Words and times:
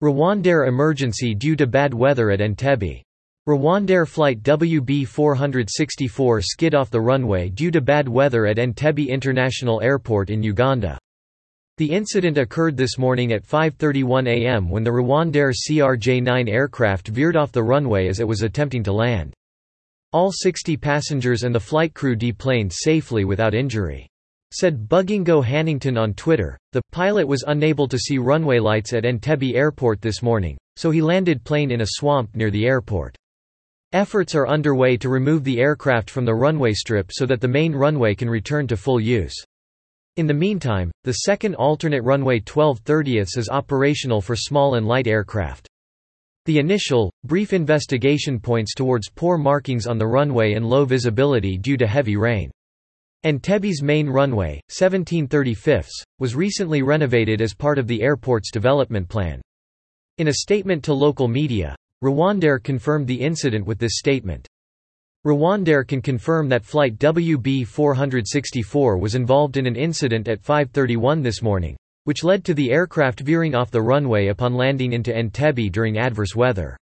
Rwandair 0.00 0.68
emergency 0.68 1.34
due 1.34 1.56
to 1.56 1.66
bad 1.66 1.92
weather 1.92 2.30
at 2.30 2.40
Entebbe. 2.40 3.02
Rwandair 3.48 4.06
flight 4.06 4.44
WB464 4.44 6.44
skid 6.44 6.76
off 6.76 6.88
the 6.88 7.00
runway 7.00 7.48
due 7.48 7.72
to 7.72 7.80
bad 7.80 8.08
weather 8.08 8.46
at 8.46 8.58
Entebbe 8.58 9.08
International 9.08 9.80
Airport 9.80 10.30
in 10.30 10.40
Uganda. 10.40 11.00
The 11.78 11.90
incident 11.90 12.38
occurred 12.38 12.76
this 12.76 12.96
morning 12.96 13.32
at 13.32 13.42
5.31 13.42 14.28
am 14.28 14.70
when 14.70 14.84
the 14.84 14.90
Rwandair 14.90 15.52
CRJ-9 15.68 16.48
aircraft 16.48 17.08
veered 17.08 17.36
off 17.36 17.50
the 17.50 17.64
runway 17.64 18.06
as 18.06 18.20
it 18.20 18.28
was 18.28 18.42
attempting 18.42 18.84
to 18.84 18.92
land. 18.92 19.34
All 20.12 20.30
60 20.30 20.76
passengers 20.76 21.42
and 21.42 21.52
the 21.52 21.58
flight 21.58 21.92
crew 21.92 22.14
deplaned 22.14 22.72
safely 22.72 23.24
without 23.24 23.52
injury. 23.52 24.08
Said 24.50 24.88
Bugingo 24.88 25.44
Hannington 25.44 25.98
on 25.98 26.14
Twitter, 26.14 26.58
the 26.72 26.80
pilot 26.90 27.28
was 27.28 27.44
unable 27.46 27.86
to 27.86 27.98
see 27.98 28.16
runway 28.16 28.58
lights 28.58 28.94
at 28.94 29.04
Entebbe 29.04 29.54
Airport 29.54 30.00
this 30.00 30.22
morning, 30.22 30.56
so 30.76 30.90
he 30.90 31.02
landed 31.02 31.44
plane 31.44 31.70
in 31.70 31.82
a 31.82 31.86
swamp 31.86 32.34
near 32.34 32.50
the 32.50 32.64
airport. 32.64 33.14
Efforts 33.92 34.34
are 34.34 34.48
underway 34.48 34.96
to 34.96 35.10
remove 35.10 35.44
the 35.44 35.60
aircraft 35.60 36.08
from 36.08 36.24
the 36.24 36.34
runway 36.34 36.72
strip 36.72 37.10
so 37.12 37.26
that 37.26 37.42
the 37.42 37.48
main 37.48 37.74
runway 37.74 38.14
can 38.14 38.30
return 38.30 38.66
to 38.66 38.76
full 38.76 38.98
use. 39.00 39.34
In 40.16 40.26
the 40.26 40.34
meantime, 40.34 40.90
the 41.04 41.12
second 41.12 41.54
alternate 41.54 42.02
runway 42.02 42.40
12 42.40 42.82
30ths 42.84 43.36
is 43.36 43.50
operational 43.50 44.22
for 44.22 44.34
small 44.34 44.76
and 44.76 44.86
light 44.86 45.06
aircraft. 45.06 45.68
The 46.46 46.58
initial, 46.58 47.12
brief 47.24 47.52
investigation 47.52 48.40
points 48.40 48.72
towards 48.74 49.10
poor 49.10 49.36
markings 49.36 49.86
on 49.86 49.98
the 49.98 50.06
runway 50.06 50.54
and 50.54 50.66
low 50.66 50.86
visibility 50.86 51.58
due 51.58 51.76
to 51.76 51.86
heavy 51.86 52.16
rain. 52.16 52.50
Entebbe's 53.24 53.82
main 53.82 54.08
runway, 54.08 54.60
1735, 54.70 55.88
was 56.20 56.36
recently 56.36 56.82
renovated 56.82 57.40
as 57.40 57.52
part 57.52 57.76
of 57.76 57.88
the 57.88 58.00
airport's 58.00 58.52
development 58.52 59.08
plan. 59.08 59.42
In 60.18 60.28
a 60.28 60.34
statement 60.34 60.84
to 60.84 60.94
local 60.94 61.26
media, 61.26 61.74
Rwandair 62.00 62.62
confirmed 62.62 63.08
the 63.08 63.20
incident 63.20 63.66
with 63.66 63.80
this 63.80 63.98
statement. 63.98 64.46
Rwandair 65.26 65.84
can 65.84 66.00
confirm 66.00 66.48
that 66.48 66.64
flight 66.64 66.96
WB464 66.98 69.00
was 69.00 69.16
involved 69.16 69.56
in 69.56 69.66
an 69.66 69.74
incident 69.74 70.28
at 70.28 70.40
5.31 70.40 71.20
this 71.20 71.42
morning, 71.42 71.76
which 72.04 72.22
led 72.22 72.44
to 72.44 72.54
the 72.54 72.70
aircraft 72.70 73.18
veering 73.18 73.56
off 73.56 73.72
the 73.72 73.82
runway 73.82 74.28
upon 74.28 74.54
landing 74.54 74.92
into 74.92 75.12
Entebbe 75.12 75.72
during 75.72 75.98
adverse 75.98 76.36
weather. 76.36 76.76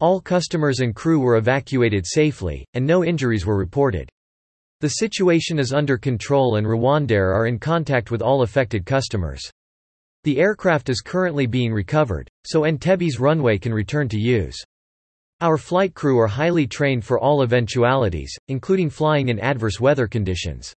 All 0.00 0.20
customers 0.20 0.80
and 0.80 0.96
crew 0.96 1.20
were 1.20 1.36
evacuated 1.36 2.08
safely, 2.08 2.66
and 2.74 2.84
no 2.84 3.04
injuries 3.04 3.46
were 3.46 3.56
reported. 3.56 4.10
The 4.80 4.88
situation 4.88 5.58
is 5.58 5.74
under 5.74 5.98
control 5.98 6.56
and 6.56 6.66
Rwandair 6.66 7.34
are 7.34 7.46
in 7.46 7.58
contact 7.58 8.10
with 8.10 8.22
all 8.22 8.40
affected 8.40 8.86
customers. 8.86 9.42
The 10.24 10.38
aircraft 10.38 10.88
is 10.88 11.02
currently 11.02 11.44
being 11.44 11.70
recovered, 11.70 12.30
so 12.46 12.64
Entebbe's 12.64 13.20
runway 13.20 13.58
can 13.58 13.74
return 13.74 14.08
to 14.08 14.18
use. 14.18 14.56
Our 15.42 15.58
flight 15.58 15.92
crew 15.92 16.18
are 16.18 16.26
highly 16.26 16.66
trained 16.66 17.04
for 17.04 17.18
all 17.18 17.42
eventualities, 17.42 18.34
including 18.48 18.88
flying 18.88 19.28
in 19.28 19.38
adverse 19.40 19.80
weather 19.80 20.06
conditions. 20.06 20.72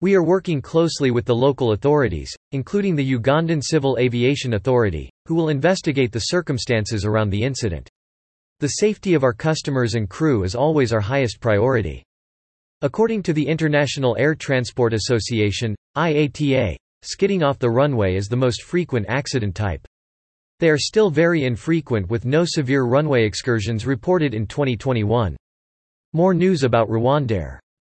We 0.00 0.14
are 0.14 0.24
working 0.24 0.62
closely 0.62 1.10
with 1.10 1.26
the 1.26 1.34
local 1.34 1.72
authorities, 1.72 2.34
including 2.52 2.96
the 2.96 3.14
Ugandan 3.14 3.62
Civil 3.62 3.98
Aviation 3.98 4.54
Authority, 4.54 5.10
who 5.26 5.34
will 5.34 5.50
investigate 5.50 6.10
the 6.10 6.20
circumstances 6.20 7.04
around 7.04 7.28
the 7.28 7.42
incident. 7.42 7.90
The 8.60 8.68
safety 8.68 9.12
of 9.12 9.24
our 9.24 9.34
customers 9.34 9.94
and 9.94 10.08
crew 10.08 10.42
is 10.42 10.54
always 10.54 10.90
our 10.94 11.00
highest 11.00 11.38
priority. 11.38 12.02
According 12.82 13.22
to 13.22 13.32
the 13.32 13.46
International 13.46 14.14
Air 14.18 14.34
Transport 14.34 14.92
Association, 14.92 15.74
IATA, 15.96 16.76
skidding 17.00 17.42
off 17.42 17.58
the 17.58 17.70
runway 17.70 18.16
is 18.16 18.28
the 18.28 18.36
most 18.36 18.64
frequent 18.64 19.06
accident 19.08 19.54
type. 19.54 19.86
They 20.60 20.68
are 20.68 20.76
still 20.76 21.08
very 21.08 21.44
infrequent 21.44 22.10
with 22.10 22.26
no 22.26 22.44
severe 22.44 22.84
runway 22.84 23.24
excursions 23.24 23.86
reported 23.86 24.34
in 24.34 24.46
2021. 24.46 25.38
More 26.12 26.34
news 26.34 26.64
about 26.64 26.90
Rwandair 26.90 27.58